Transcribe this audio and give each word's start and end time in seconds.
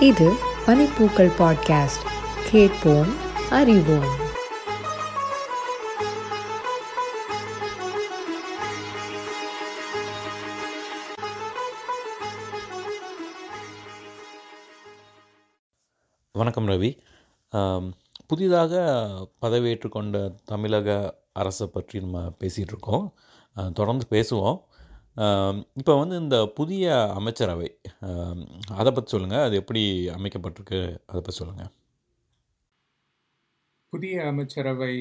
இது 0.00 0.32
பனிப்பூக்கள் 0.66 1.30
பாட்காஸ்ட். 1.38 2.04
கேட்போம் 2.50 3.16
அறிவோம். 3.50 4.26
வணக்கம் 16.32 16.68
ரவி. 16.68 16.98
புதிதாக 18.26 19.02
பதவியேற்றுக்கொண்ட 19.42 20.34
தமிழக 20.44 21.18
அரசை 21.32 21.66
பற்றி 21.66 22.00
நம்ம 22.00 22.32
பேசிகிட்ருக்கோம் 22.40 23.12
தொடர்ந்து 23.72 24.06
பேசுவோம். 24.10 24.60
இப்போ 25.80 25.92
வந்து 26.00 26.16
இந்த 26.24 26.36
புதிய 26.58 26.86
அமைச்சரவை 27.18 27.68
அதை 28.80 28.90
பற்றி 28.90 29.10
சொல்லுங்கள் 29.14 29.46
அது 29.46 29.54
எப்படி 29.62 29.82
அமைக்கப்பட்டிருக்கு? 30.16 30.80
அதை 31.10 31.20
பற்றி 31.20 31.40
சொல்லுங்கள் 31.40 31.72
புதிய 33.92 34.24
அமைச்சரவை 34.30 34.94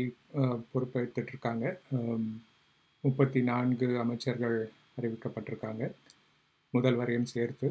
பொறுப்பேற்றுட்ருக்காங்க 0.71 0.71
பொறுப்பேற்றுட்டு 0.73 1.31
இருக்காங்க 1.33 1.65
முப்பத்தி 3.03 3.39
நான்கு 3.49 3.87
அமைச்சர்கள் 4.03 4.57
அறிவிக்கப்பட்டிருக்காங்க. 4.97 5.83
முதல்வரையும் 6.73 7.29
சேர்த்து. 7.33 7.67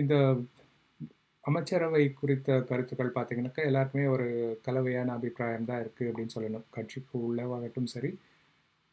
இந்த 0.00 0.14
அமைச்சரவை 1.44 2.04
குறித்த 2.20 2.58
கருத்துக்கள் 2.70 3.16
பார்த்தீங்கன்னாக்கா 3.16 3.62
எல்லாருக்குமே 3.70 4.06
ஒரு 4.14 4.26
கலவையான 4.66 5.12
அபிப்பிராயம் 5.18 5.68
தான் 5.70 5.82
இருக்குது 5.84 6.08
அப்படின்னு 6.10 6.34
சொல்லணும். 6.36 6.66
கட்சிக்கு 6.76 7.14
உள்ளவாகட்டும் 7.28 7.92
சரி 7.94 8.10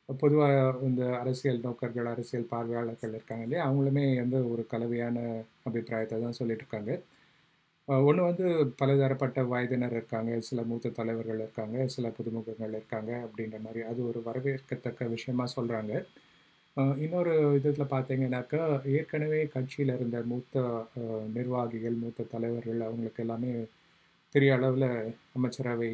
பொதுவாக 0.10 0.56
இந்த 0.88 1.04
அரசியல் 1.22 1.64
நோக்கர்கள் 1.64 2.12
அரசியல் 2.12 2.52
பார்வையாளர்கள் 2.52 3.16
இருக்காங்க 3.18 3.46
இல்லையா? 3.46 3.64
அவங்களுமே 3.68 4.06
வந்து 4.24 4.40
ஒரு 4.54 4.64
கலவையான 4.74 5.18
அபிப்பிராயத்தை 5.70 6.18
தான் 6.24 6.38
சொல்லிட்டு 6.40 6.64
இருக்காங்க 6.66 6.92
ஒன்று 8.08 8.22
வந்து 8.28 8.46
பலதரப்பட்ட 8.80 9.40
வயதினர் 9.52 9.96
இருக்காங்க 9.96 10.38
சில 10.48 10.60
மூத்த 10.70 10.92
தலைவர்கள் 11.00 11.42
இருக்காங்க 11.44 11.78
சில 11.96 12.08
புதுமுகங்கள் 12.18 12.78
இருக்காங்க 12.80 13.12
அப்படின்ற 13.26 13.58
மாதிரி 13.66 13.82
அது 13.90 14.00
ஒரு 14.10 14.20
வரவேற்கத்தக்க 14.28 15.08
விஷயமா 15.16 15.46
சொல்கிறாங்க 15.56 15.94
இன்னொரு 17.04 17.34
இதில் 17.58 17.92
பார்த்தீங்கன்னாக்கா 17.94 18.62
ஏற்கனவே 18.96 19.42
கட்சியில் 19.54 19.94
இருந்த 19.96 20.18
மூத்த 20.32 20.64
நிர்வாகிகள் 21.36 22.02
மூத்த 22.04 22.28
தலைவர்கள் 22.34 22.82
அவங்களுக்கு 22.88 23.24
எல்லாமே 23.26 23.52
பெரிய 24.36 24.52
அளவில் 24.58 24.90
அமைச்சரவை 25.38 25.92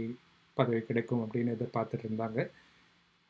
பதவி 0.58 0.82
கிடைக்கும் 0.82 1.24
அப்படின்னு 1.26 1.56
எதிர்பார்த்துட்டு 1.58 2.08
இருந்தாங்க. 2.08 2.40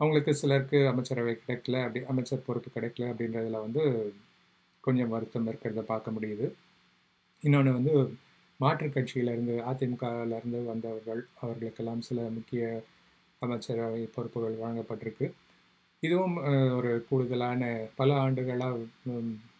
அவங்களுக்கு 0.02 0.32
சிலருக்கு 0.42 0.80
அமைச்சரவை 0.92 1.34
கிடைக்கல 1.38 1.82
அப்படி 1.86 2.02
அமைச்சர் 2.12 2.46
பொறுப்பு 2.48 2.70
கிடைக்கல 2.76 3.10
அப்படின்றதுல 3.12 3.62
வந்து 3.62 3.84
கொஞ்சம் 4.84 5.14
வருத்தம் 5.16 5.48
இருக்கிறத 5.50 5.82
பார்க்க 5.84 6.16
முடியுது. 6.18 6.46
இன்னொன்று 7.44 7.72
வந்து 7.74 7.94
மாற்றுக் 8.60 8.96
கட்சியிலேருந்து 8.96 9.56
அதிமுகவிலேருந்து 9.72 10.60
வந்தவர்கள் 10.72 11.22
அவர்களுக்கெல்லாம் 11.42 12.02
சில 12.10 12.22
முக்கிய 12.30 12.64
அமைச்சரவை 13.42 14.02
பொறுப்புகள் 14.16 14.62
வழங்கப்பட்டிருக்கு. 14.64 15.28
இதுவும் 16.04 16.36
ஒரு 16.78 16.92
கூடுதலான 17.10 17.64
பல 17.96 18.10
ஆண்டுகளாக 18.16 18.78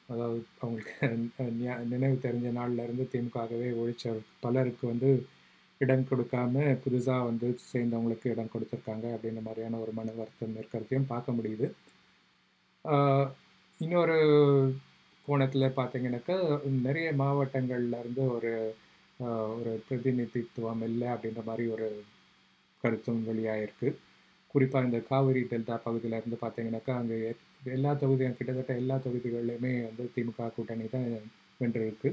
அதாவது 0.10 0.40
அவங்களுக்கு 0.62 1.08
நினைவு 1.92 2.16
தெரிஞ்ச 2.26 2.48
நாள்லேருந்து 2.58 3.06
திமுகவே 3.14 3.70
ஒழிச்ச 3.82 4.06
பலருக்கு 4.42 4.84
வந்து 4.88 5.10
இடம் 5.84 6.08
கொடுக்காம 6.10 6.64
புதுசாக 6.84 7.28
வந்து 7.30 7.48
சேர்ந்தவங்களுக்கு 7.72 8.32
இடம் 8.34 8.52
கொடுத்துருக்காங்க 8.54 9.06
அப்படின்ற 9.16 9.42
மாதிரியான 9.48 9.80
ஒரு 9.84 9.92
மன 10.00 10.14
வருத்தம் 10.20 10.58
இருக்கிறதையும் 10.60 11.12
பார்க்க 11.14 11.38
முடியுது. 11.38 11.68
இன்னொரு 13.80 14.18
கோணத்தில் 15.28 15.76
பார்த்தீங்கன்னாக்கா 15.80 16.38
நிறைய 16.88 17.08
மாவட்டங்கள்லேருந்து 17.24 18.24
ஒரு 18.36 18.54
ஒரு 19.58 19.72
பிரதிநிதித்துவம் 19.88 20.84
இல்லை 20.90 21.08
அப்படின்ற 21.14 21.42
மாதிரி 21.50 21.66
ஒரு 21.76 21.88
கருத்தும் 22.84 23.22
வெளியாயிருக்கு. 23.30 23.90
குறிப்பாக 24.54 24.88
இந்த 24.88 25.00
காவிரி 25.10 25.42
டெல்டா 25.52 25.76
பகுதியிலேருந்து 25.88 26.38
பார்த்தீங்கன்னாக்கா 26.44 26.94
அங்கே 27.02 27.18
எல்லா 27.78 27.92
தொகுதியும் 28.02 28.38
கிட்டத்தட்ட 28.38 28.74
எல்லா 28.82 28.96
தொகுதிகளிலுமே 29.06 29.74
வந்து 29.90 30.06
திமுக 30.16 30.50
கூட்டணி 30.56 30.86
தான் 30.96 31.08
வென்றிருக்கு. 31.62 32.10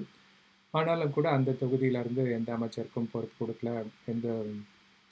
ஆனாலும் 0.74 1.14
கூட 1.16 1.26
அந்த 1.36 1.56
தொகுதியிலிருந்து 1.60 2.22
எந்த 2.38 2.50
அமைச்சருக்கும் 2.56 3.10
பொறுப்பு 3.12 3.38
கொடுக்கல 3.40 3.70
எந்த 4.12 4.28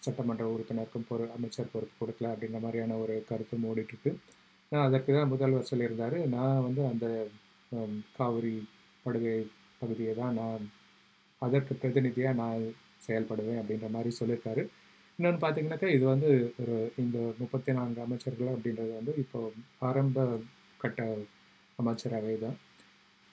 சட்டமன்ற 0.03 0.45
உறுப்பினருக்கும் 0.55 1.07
பொறு 1.11 1.25
அமைச்சர் 1.37 1.73
பொறுப்பு 1.75 1.97
கொடுக்கல 2.01 2.31
அப்படின்ற 2.33 2.59
மாதிரியான 2.65 2.97
ஒரு 3.03 3.15
கருத்தும் 3.31 3.67
ஓடிட்டுருக்கு. 3.71 4.11
நான் 4.73 4.87
அதற்கு 4.89 5.11
தான் 5.17 5.33
முதல்வர் 5.33 5.71
சொல்லியிருந்தார். 5.71 6.17
நான் 6.37 6.65
வந்து 6.67 6.83
அந்த 6.93 7.07
காவிரி 8.19 8.55
படுகை 9.05 9.37
பகுதியை 9.81 10.13
தான் 10.21 10.37
நான் 10.41 10.65
அதற்கு 11.43 11.73
பிரதிநிதியாக 11.81 12.39
நான் 12.43 12.63
செயல்படுவேன் 13.07 13.61
அப்படின்ற 13.63 13.89
மாதிரி 13.97 14.11
சொல்லியிருக்காரு. 14.21 14.63
இன்னொன்று 15.19 15.41
பார்த்தீங்கன்னாக்கா 15.43 15.91
இது 15.97 16.05
வந்து 16.15 16.31
ஒரு 16.63 16.77
இந்த 17.03 17.19
முப்பத்தி 17.41 17.73
நான்கு 17.79 18.01
அமைச்சர்கள் 18.07 18.55
அப்படின்றது 18.55 18.93
வந்து 18.99 19.13
இப்போ 19.23 19.41
ஆரம்ப 19.89 20.27
கட்ட 20.81 21.03
அமைச்சரவை 21.79 22.35
தான் 22.45 22.57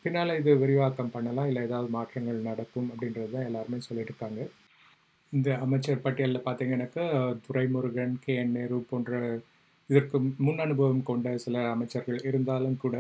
பின்னால் 0.04 0.38
இது 0.42 0.52
விரிவாக்கம் 0.64 1.14
பண்ணலாம் 1.16 1.50
இல்லை 1.50 1.62
ஏதாவது 1.68 1.90
மாற்றங்கள் 1.98 2.48
நடக்கும் 2.50 2.90
அப்படின்றது 2.92 3.34
தான் 3.36 3.48
எல்லாருமே 3.50 3.80
சொல்லியிருக்காங்க 3.88 4.12
இருக்காங்க. 4.14 4.62
இந்த 5.34 5.50
அமைச்சர் 5.66 6.04
பட்டியலில் 6.06 6.46
பார்த்தீங்கன்னாக்கா 6.48 7.06
துரைமுருகன் 7.46 8.16
கே 8.24 8.34
என் 8.42 8.56
நேரு 8.58 8.78
போன்ற 8.92 9.20
இதற்கு 9.90 10.18
முன் 10.46 10.62
அனுபவம் 10.66 11.08
கொண்ட 11.10 11.28
சில 11.46 11.64
அமைச்சர்கள் 11.76 12.20
இருந்தாலும் 12.30 12.78
கூட 12.84 12.98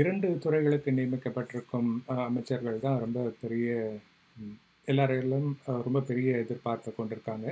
இரண்டு 0.00 0.28
துறைகளுக்கு 0.44 0.90
நியமிக்கப்பட்டிருக்கும் 0.98 1.90
அமைச்சர்கள் 2.28 2.84
தான் 2.86 3.00
ரொம்ப 3.04 3.20
பெரிய 3.42 3.68
எல்லாரையும் 4.92 5.50
ரொம்ப 5.86 6.00
பெரிய 6.08 6.30
எதிர்பார்ப்பை 6.44 6.90
கொண்டிருக்காங்க. 6.94 7.48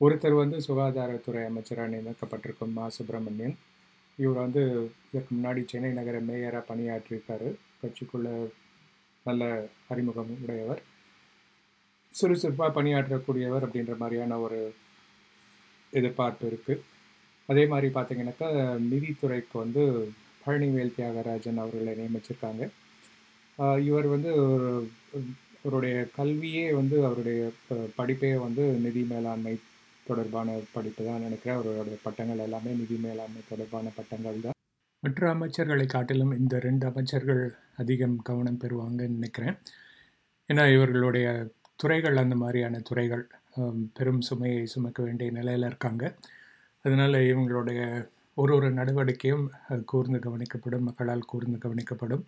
ஒருத்தர் 0.00 0.40
வந்து 0.42 0.58
சுகாதாரத்துறை 0.66 1.42
அமைச்சராக 1.50 1.92
நியமிக்கப்பட்டிருக்கும் 1.94 2.74
மா 2.78 2.86
சுப்பிரமணியன் 2.96 3.56
இவர் 4.18 4.42
வந்து 4.44 4.62
இதற்கு 5.08 5.32
முன்னாடி 5.34 5.62
சென்னை 5.72 5.90
நகர 5.98 6.16
மேயராக 6.28 6.62
பணியாற்றியிருக்காரு. 6.70 7.48
கட்சிக்குள்ள 7.82 8.28
நல்ல 9.26 9.42
அறிமுகம் 9.92 10.32
உடையவர். 10.44 10.82
சுறுசுறுப்பாக 12.14 12.70
பணியாற்றக்கூடியவர் 12.78 13.64
அப்படின்ற 13.66 13.94
மாதிரியான 14.02 14.38
ஒரு 14.46 14.58
எதிர்பார்ப்பு 15.92 16.44
இருக்குது 16.50 16.82
அதே 17.48 17.64
மாதிரி 17.72 17.88
பார்த்தீங்கன்னாக்கா 17.94 18.48
நிதித்துறைக்கு 18.90 19.56
வந்து 19.64 19.82
பழனிவேல் 20.44 20.96
தியாகராஜன் 20.98 21.60
அவர்களை 21.62 21.92
நியமிச்சிருக்காங்க. 22.00 22.62
இவர் 23.88 24.06
வந்து 24.14 24.30
ஒரு 24.54 24.70
அவருடைய 25.64 25.96
கல்வியே 26.16 26.66
வந்து 26.78 26.96
அவருடைய 27.08 27.40
படிப்பே 27.98 28.30
வந்து 28.44 28.64
நிதி 28.84 29.02
மேலாண்மை 29.12 29.52
தொடர்பான 30.08 30.56
படிப்பு 30.74 31.02
தான் 31.08 31.24
நினைக்கிறேன். 31.26 31.56
அவருடைய 31.58 31.98
பட்டங்கள் 32.06 32.44
எல்லாமே 32.46 32.72
நிதி 32.80 32.96
மேலாண்மை 33.04 33.42
தொடர்பான 33.50 33.92
பட்டங்கள் 33.98 34.44
தான். 34.46 34.56
மற்ற 35.02 35.22
அமைச்சர்களை 35.34 35.86
காட்டிலும் 35.94 36.32
இந்த 36.40 36.54
ரெண்டு 36.66 36.84
அமைச்சர்கள் 36.90 37.42
அதிகம் 37.82 38.16
கவனம் 38.28 38.60
பெறுவாங்கன்னு 38.62 39.16
நினைக்கிறேன். 39.18 39.56
ஏன்னா 40.48 40.64
இவர்களுடைய 40.76 41.26
துறைகள் 41.82 42.22
அந்த 42.22 42.34
மாதிரியான 42.42 42.80
துறைகள் 42.88 43.24
பெரும் 43.96 44.22
சுமையை 44.28 44.62
சுமக்க 44.74 44.98
வேண்டிய 45.06 45.30
நிலையில் 45.38 45.68
இருக்காங்க. 45.70 46.04
அதனால் 46.84 47.16
இவங்களுடைய 47.30 47.80
ஒரு 48.40 48.52
ஒரு 48.58 48.68
நடவடிக்கையும் 48.78 49.46
கூர்ந்து 49.90 50.18
கவனிக்கப்படும் 50.26 50.86
மக்களால் 50.88 51.30
கூர்ந்து 51.32 51.58
கவனிக்கப்படும். 51.64 52.22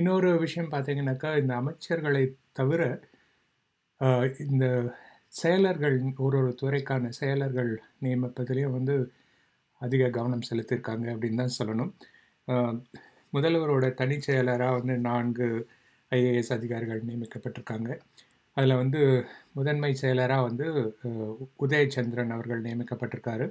இன்னொரு 0.00 0.28
விஷயம் 0.44 0.72
பார்த்தீங்கன்னாக்கா 0.74 1.30
இந்த 1.42 1.52
அமைச்சர்களை 1.60 2.24
தவிர 2.58 2.82
இந்த 4.46 4.66
செயலர்கள் 5.32 5.96
ஒரு 6.16 6.36
ஒரு 6.38 6.52
துறைக்கான 6.62 7.10
செயலர்கள் 7.20 7.70
நியமிப்பதிலையும் 8.02 8.76
வந்து 8.78 8.94
அதிக 9.80 10.08
கவனம் 10.08 10.46
செலுத்தியிருக்காங்க 10.50 11.06
அப்படின்னு 11.12 11.40
தான் 11.42 11.58
சொல்லணும். 11.58 11.92
முதல்வரோட 13.32 13.86
தனிச் 13.94 14.26
செயலராக 14.30 14.78
வந்து 14.78 14.96
நான்கு 15.08 15.48
ஐஏஎஸ் 16.10 16.52
அதிகாரிகள் 16.52 17.06
நியமிக்கப்பட்டிருக்காங்க. 17.08 17.90
அதில் 18.56 18.80
வந்து 18.82 19.00
முதன்மை 19.52 19.90
செயலராக 20.00 20.46
வந்து 20.48 20.66
உதயச்சந்திரன் 21.60 22.34
அவர்கள் 22.36 22.62
நியமிக்கப்பட்டிருக்காரு. 22.62 23.46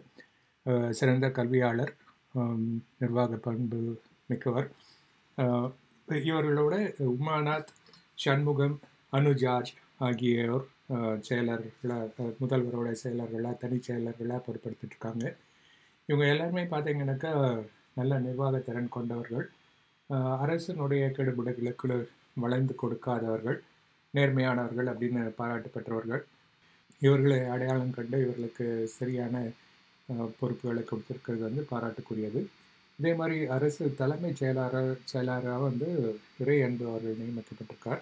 சிறந்த 0.90 1.30
கல்வியாளர் 1.30 1.94
நிர்வாக 3.00 3.38
பண்பு 3.48 3.80
மிக்கவர். 4.28 4.68
இவர்களோட 6.08 6.75
உமாநாத் 7.14 7.72
சண்முகம் 8.24 8.75
அனு 9.14 9.32
ஜார்ஜ் 9.34 9.72
ஆகியோர் 9.98 10.68
செயலர்களாக 11.27 12.06
முதல்வரோட 12.41 12.89
செயலர்களாக 13.01 13.57
தனிச் 13.57 13.88
செயலர்களாக 13.88 14.39
பொருட்படுத்திட்டுருக்காங்க 14.45 15.25
இவங்க 16.09 16.25
எல்லாருமே 16.27 16.63
பார்த்தீங்கன்னாக்கா 16.65 17.31
நல்ல 17.94 18.19
நிர்வாக 18.19 18.59
திறன் 18.59 18.89
கொண்டவர்கள். 18.89 19.45
ஆஹ், 20.09 20.36
அரசினுடைய 20.44 21.03
கெடுபிடுகளுக்கு 21.18 21.97
வளைந்து 22.38 22.74
கொடுக்காதவர்கள் 22.81 23.57
நேர்மையானவர்கள் 24.13 24.88
அப்படின்னு 24.91 25.21
பாராட்டு 25.31 25.69
பெற்றவர்கள். 25.69 26.24
இவர்களை 27.01 27.39
அடையாளம் 27.47 27.91
கண்டு 27.91 28.18
இவர்களுக்கு 28.21 28.65
சரியான 28.95 29.36
பொறுப்புகளை 30.39 30.83
கொடுத்துருக்கிறது 30.83 31.44
வந்து 31.47 31.63
பாராட்டுக்குரியது. 31.71 32.41
இதே 33.00 33.13
மாதிரி 33.13 33.45
அரசு 33.47 33.83
தலைமை 33.95 34.31
செயலாளர் 34.33 34.89
செயலாளராக 35.03 35.62
வந்து 35.63 35.89
இறை 36.39 36.57
அன்பு 36.62 36.86
அவர்கள் 36.89 37.19
நியமிக்கப்பட்டிருக்கார். 37.21 38.01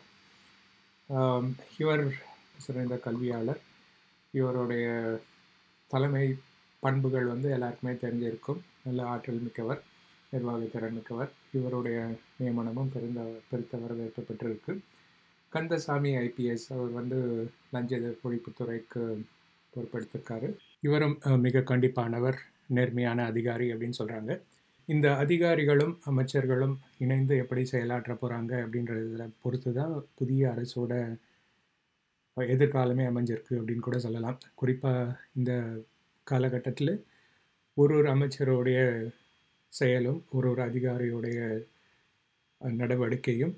இவர் 1.78 2.06
சிறந்த 2.66 2.96
கல்வியாளர். 3.06 3.62
இவருடைய 4.34 4.88
தலைமை 5.92 6.26
பண்புகள் 6.84 7.32
வந்து 7.34 7.48
எல்லாருக்குமே 7.52 7.94
தெரிஞ்சிருக்கும். 8.04 8.60
நல்ல 8.84 9.02
ஆற்றல் 9.14 9.44
மிக்கவர் 9.46 9.82
நிர்வாகத்திறன் 10.34 10.96
மிக்கவர். 10.98 11.32
இவருடைய 11.54 11.98
நியமனமும் 12.40 12.92
பெருந்த 12.96 13.22
பெருத்த 13.50 13.78
வரவேற்பு 13.78 14.22
பெற்றிருக்கு. 14.30 14.74
கந்தசாமி 15.54 16.12
ஐபிஎஸ் 16.18 16.68
அவர் 16.76 16.92
வந்து 16.92 17.20
லஞ்ச 17.74 18.00
ஒழிப்புத்துறைக்கு 18.28 19.04
பொறுப்பெடுத்திருக்காரு. 19.74 20.50
இவரும் 20.88 21.16
மிக 21.46 21.64
கண்டிப்பானவர் 21.72 22.38
நேர்மையான 22.78 23.20
அதிகாரி 23.26 23.68
அப்படின்னு 23.74 24.00
சொல்கிறாங்க 24.00 24.32
இந்த 24.90 25.08
அதிகாரிகளும் 25.16 25.94
அமைச்சர்களும் 26.10 26.76
இணைந்து 26.98 27.34
எப்படி 27.38 27.64
செயலாற்ற 27.66 28.14
போகிறாங்க 28.14 28.54
அப்படின்றத 28.64 29.26
பொறுத்து 29.42 29.72
தான் 29.74 29.96
புதிய 30.20 30.42
அரசோட 30.54 30.94
எதிர்காலமே 32.38 33.06
அமைஞ்சிருக்கு 33.12 33.54
அப்படின்னு 33.60 33.86
கூட 33.88 34.00
சொல்லலாம். 34.00 34.38
குறிப்பாக 34.56 35.16
இந்த 35.36 35.52
காலகட்டத்தில் 36.24 37.06
ஒரு 37.74 37.96
ஒரு 37.96 38.10
அமைச்சருடைய 38.10 38.80
செயலும் 39.74 40.26
ஒரு 40.32 40.50
ஒரு 40.50 40.62
அதிகாரியுடைய 40.62 41.40
நடவடிக்கையும் 42.62 43.56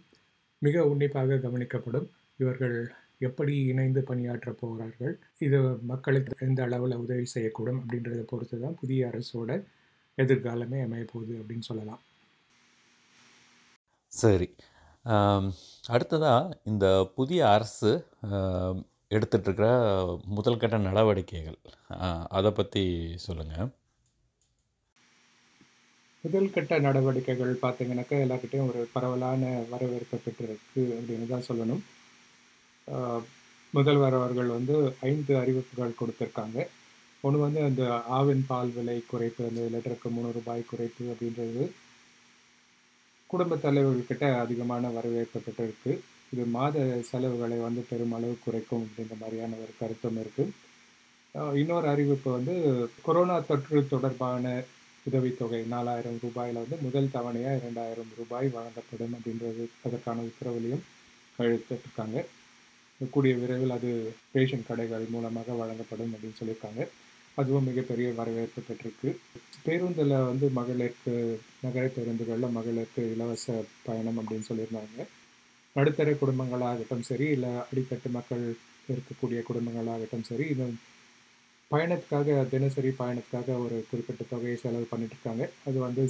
மிக 0.60 0.86
உன்னிப்பாக 0.86 1.36
கவனிக்கப்படும். 1.36 2.08
இவர்கள் 2.38 2.92
எப்படி 3.20 3.54
இணைந்து 3.66 4.02
பணியாற்ற 4.02 4.52
போகிறார்கள் 4.52 5.20
இது 5.40 5.60
மக்களுக்கு 5.82 6.48
எந்த 6.48 6.64
அளவில் 6.64 6.96
உதவி 6.96 7.26
செய்யக்கூடும் 7.34 7.80
அப்படின்றத 7.82 8.22
பொறுத்து 8.22 8.60
தான் 8.60 8.80
புதிய 8.80 9.12
அரசோட 9.12 9.64
எதிர்காலமே 10.18 10.80
அமையப்போகுது 10.88 11.34
அப்படின்னு 11.42 11.60
சொல்லலாம். 11.60 12.02
சரி. 14.08 14.48
அடுத்ததாக 15.94 16.58
இந்த 16.72 16.86
புதிய 17.18 17.42
அரசு 17.56 17.92
ஆம், 18.30 18.80
எடுத்துட்ருக்கிற 19.16 19.68
முதல் 20.38 20.62
கட்ட 20.62 20.78
நடவடிக்கைகள். 20.88 21.60
அதை 22.38 22.52
பற்றி 22.60 22.84
சொல்லுங்கள் 23.26 23.70
முதல் 26.24 26.54
கட்ட 26.56 26.80
நடவடிக்கைகள் 26.86 27.52
பார்த்தீங்கன்னாக்க 27.62 28.24
எல்லார்கிட்டையும் 28.26 28.70
ஒரு 28.72 28.80
பரவலான 28.96 29.42
வரவேற்பு 29.74 30.18
பெற்றிருக்கு 30.24 30.82
அப்படின்னு 30.98 31.28
தான் 31.34 31.48
சொல்லணும். 31.50 31.84
முதல்வர் 33.74 34.18
அவர்கள் 34.20 34.50
வந்து 34.58 34.76
ஐந்து 35.10 35.34
அறிவிப்புகள் 35.42 36.00
கொடுத்துருக்காங்க. 36.00 36.58
ஒன்று 37.24 37.40
வந்து 37.46 37.62
அந்த 37.68 37.84
ஆவின் 38.18 38.44
பால் 38.50 38.74
விலை 38.78 38.98
குறைப்பு 39.12 39.42
அந்த 39.50 39.62
லிட்டருக்கு 39.74 40.10
மூணு 40.18 40.30
ரூபாய் 40.38 40.70
குறைப்பு 40.72 41.04
அப்படின்றது. 41.14 41.64
குடும்ப 43.30 43.58
தலைவர்கிட்ட 43.64 44.26
அதிகமான 44.44 44.90
வரவேற்பு 44.90 45.40
பெற்றிருக்கு 45.40 45.92
இது 46.34 46.44
மாத 46.56 46.78
செலவுகளை 47.10 47.58
வந்து 47.60 47.82
பெருமளவு 47.90 48.36
குறைக்கும் 48.44 48.84
அப்படின்ற 48.86 49.16
மாதிரியான 49.22 49.58
ஒரு 49.64 49.74
கருத்தும் 49.80 50.20
இருக்குது 50.24 50.56
இன்னொரு 51.56 51.88
அறிவிப்பு 51.88 52.30
வந்து 52.32 52.54
கொரோனா 53.02 53.36
தொற்று 53.50 53.82
தொடர்பான 53.88 54.54
உதவித்தொகை 55.06 55.60
நாலாயிரம் 55.74 56.18
ரூபாயில் 56.24 56.62
வந்து 56.62 56.78
முதல் 56.82 57.14
தவணையாக 57.16 57.60
இரண்டாயிரம் 57.62 58.12
ரூபாய் 58.18 58.48
வழங்கப்படும் 58.56 59.14
அப்படின்றது 59.18 59.66
அதற்கான 59.86 60.26
உத்தரவுலையும் 60.30 60.84
கையெழுத்திட்டிருக்காங்க 61.40 62.18
கூடிய 63.02 63.34
விரைவில் 63.42 63.76
அது 63.76 63.92
ரேஷன் 64.36 64.68
கடைகள் 64.70 65.06
மூலமாக 65.10 65.56
வழங்கப்படும் 65.62 66.12
அப்படின்னு 66.14 66.40
சொல்லியிருக்காங்க. 66.40 66.82
அதுவும் 67.40 67.68
மிகப்பெரிய 67.70 68.08
வரவேற்பு 68.20 68.62
பெற்றிருக்கு. 68.62 69.10
பேருந்தில் 69.66 70.16
வந்து 70.30 70.46
மகளிருக்கு 70.58 71.14
நகர 71.66 71.86
பேருந்துகளில் 71.96 72.56
மகளிருக்கு 72.58 73.02
இலவச 73.16 73.46
பயணம் 73.88 74.20
அப்படின்னு 74.22 74.50
சொல்லியிருந்தாங்க. 74.50 75.00
நடுத்தர 75.76 76.12
குடும்பங்களாகட்டும் 76.22 77.08
சரி 77.10 77.26
இல்லை 77.36 77.52
அடித்தட்டு 77.64 78.10
மக்கள் 78.16 78.44
இருக்கக்கூடிய 78.90 79.40
குடும்பங்களாகட்டும் 79.50 80.30
சரி 80.30 80.46
இந்த 80.54 80.66
பயணத்துக்காக 81.72 82.36
தினசரி 82.54 82.92
பயணத்துக்காக 83.00 83.56
ஒரு 83.66 83.76
குறிப்பிட்ட 83.90 84.24
தொகையை 84.30 84.56
செலவு 84.62 84.86
பண்ணிட்டு 84.92 85.16
இருக்காங்க 85.16 85.44
அது 85.68 85.78
வந்து 85.86 86.04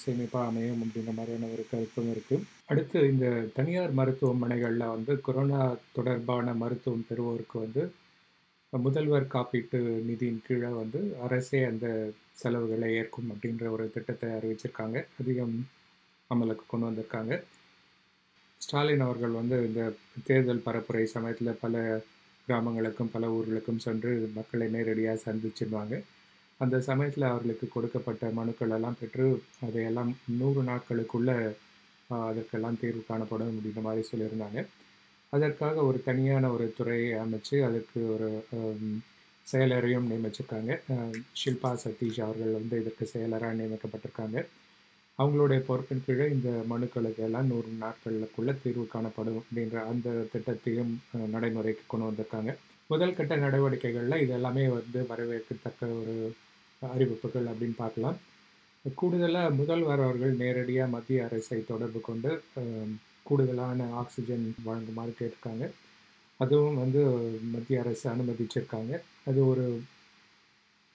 சேமிப்பாக 0.00 0.48
அமையும் 0.50 0.80
அப்படின்ற 0.84 1.12
மாதிரியான 1.18 1.50
ஒரு 1.54 1.64
கருத்தும் 1.70 2.10
இருக்குது 2.14 2.46
அடுத்து 2.66 3.00
இந்த 3.10 3.26
தனியார் 3.58 3.92
மருத்துவமனைகளில் 3.92 4.92
வந்து 4.94 5.14
கொரோனா 5.20 5.60
தொடர்பான 5.92 6.54
மருத்துவம் 6.62 7.06
பெறுவோருக்கு 7.10 7.58
வந்து 7.58 7.84
முதல்வர் 8.82 9.32
காப்பீட்டு 9.34 9.78
நிதியின் 10.08 10.44
கீழே 10.46 10.68
வந்து 10.68 11.00
அரசே 11.22 11.64
அந்த 11.64 11.86
செலவுகளை 12.40 12.88
ஏற்கும் 12.94 13.28
அப்படின்ற 13.32 13.64
ஒரு 13.70 13.90
திட்டத்தை 13.94 14.28
அறிவிச்சிருக்காங்க. 14.30 15.04
அதிகம் 15.20 15.54
அமலுக்கு 16.30 16.64
கொண்டு 16.66 16.86
வந்திருக்காங்க. 16.88 17.34
ஸ்டாலின் 18.60 19.00
அவர்கள் 19.00 19.30
வந்து 19.30 19.56
இந்த 19.66 19.82
தேர்தல் 20.24 20.64
பரப்புரை 20.66 21.04
சமயத்தில் 21.04 21.60
பல 21.60 22.02
கிராமங்களுக்கும் 22.48 23.12
பல 23.12 23.26
ஊர்களுக்கும் 23.36 23.82
சென்று 23.86 24.30
மக்களை 24.34 24.68
நேரடியாக 24.68 25.22
சந்திச்சிருவாங்க. 25.26 25.94
அந்த 26.60 26.80
சமயத்தில் 26.80 27.30
அவர்களுக்கு 27.30 27.68
கொடுக்கப்பட்ட 27.68 28.30
மனுக்கள் 28.30 28.70
எல்லாம் 28.70 28.98
பெற்று 29.00 29.26
அதையெல்லாம் 29.66 30.16
நூறு 30.40 30.62
நாட்களுக்குள்ளே 30.62 31.38
அதற்கெல்லாம் 32.10 32.80
தீர்வு 32.80 33.04
காணப்படும் 33.08 33.50
அப்படின்ற 33.50 33.80
மாதிரி 33.80 34.08
சொல்லியிருந்தாங்க. 34.10 34.66
அதற்காக 35.34 35.76
ஒரு 35.88 35.98
தனியான 36.08 36.50
ஒரு 36.54 36.66
துறையை 36.78 37.12
அமைச்சு 37.24 37.56
அதுக்கு 37.68 38.00
ஒரு 38.14 38.28
செயலரையும் 39.46 40.08
நியமிச்சிருக்காங்க. 40.10 40.72
ஷில்பா 41.40 41.70
சதீஷ் 41.84 42.20
அவர்கள் 42.26 42.58
வந்து 42.58 42.74
இதற்கு 42.82 43.04
செயலராக 43.12 43.54
நியமிக்கப்பட்டிருக்காங்க. 43.60 44.38
அவங்களுடைய 45.18 45.60
பொறுப்பின் 45.66 46.04
கீழே 46.04 46.26
இந்த 46.36 46.50
மனுக்களுக்கு 46.72 47.22
எல்லாம் 47.26 47.50
நூறு 47.52 47.70
நாட்களுக்குள்ளே 47.82 48.54
தீர்வு 48.62 48.84
காணப்படும் 48.94 49.38
அப்படின்ற 49.40 49.76
அந்த 49.90 50.08
திட்டத்தையும் 50.32 50.92
நடைமுறைக்கு 51.34 51.84
கொண்டு 51.92 52.08
வந்திருக்காங்க. 52.08 52.52
முதல் 52.92 53.16
கட்ட 53.18 53.34
நடவடிக்கைகளில் 53.44 54.22
இது 54.22 54.32
எல்லாமே 54.38 54.64
வந்து 54.78 55.00
வரவேற்கத்தக்க 55.10 55.90
ஒரு 56.00 56.16
அறிவிப்புகள் 56.82 57.50
அப்படின்னு 57.52 57.76
பார்க்கலாம். 57.84 58.18
கூடுதலாக 59.00 59.56
முதல்வர் 59.60 60.04
அவர்கள் 60.06 60.32
நேரடியாக 60.42 60.92
மத்திய 60.94 61.26
அரசை 61.28 61.58
தொடர்பு 61.72 62.00
கொண்டு 62.08 62.30
கூடுதலான 63.28 63.88
ஆக்சிஜன் 64.02 64.46
வழங்குமாறு 64.68 65.12
கேட்டிருக்காங்க. 65.20 65.64
அதுவும் 66.40 66.80
வந்து 66.82 67.02
மத்திய 67.54 67.82
அரசு 67.82 68.04
அனுமதிச்சிருக்காங்க. 68.12 68.92
அது 69.30 69.40
ஒரு 69.52 69.66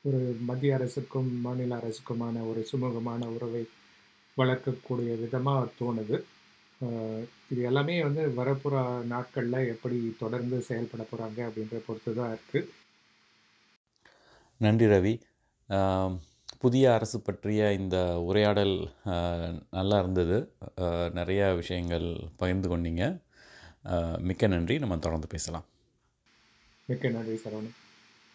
ஒரு 0.05 0.19
மத்திய 0.50 0.75
அரசுக்கும் 0.77 1.29
மாநில 1.45 1.77
அரசுக்குமான 1.81 2.43
ஒரு 2.50 2.62
சுமூகமான 2.71 3.21
உறவை 3.36 3.63
வளர்க்கக்கூடிய 4.38 5.12
விதமாக 5.24 5.71
தோணுது. 5.79 6.17
இது 7.51 7.62
எல்லாமே 7.69 7.95
வந்து 8.07 8.24
வரப்புற 8.38 8.75
நாட்களில் 9.13 9.69
எப்படி 9.74 9.98
தொடர்ந்து 10.21 10.57
செயல்பட 10.67 11.03
போகிறாங்க 11.09 11.39
அப்படின்ற 11.48 11.79
பொறுத்து 11.88 12.12
தான் 12.19 12.33
இருக்குது 12.36 12.71
நன்றி 14.62 14.88
ரவி. 14.93 15.13
புதிய 16.62 16.94
அரசு 16.94 17.18
பற்றிய 17.20 17.74
இந்த 17.74 17.98
உரையாடல் 18.22 18.74
நல்லா 19.72 19.98
இருந்தது. 20.00 20.38
நிறைய 21.13 21.42
விஷயங்கள் 21.60 22.08
பகிர்ந்து 22.38 22.68
கொண்டீங்க. 22.72 23.04
மிக்க 24.20 24.48
நன்றி. 24.48 24.80
நம்ம 24.80 24.98
தொடர்ந்து 24.98 25.28
பேசலாம். 25.28 25.66
மிக்க 26.86 27.10
நன்றி 27.10 27.36
சரவணன். 27.44 27.75